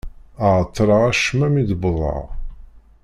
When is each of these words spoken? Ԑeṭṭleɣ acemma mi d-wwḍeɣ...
Ԑeṭṭleɣ 0.55 1.01
acemma 1.09 1.47
mi 1.53 1.63
d-wwḍeɣ... 1.69 2.25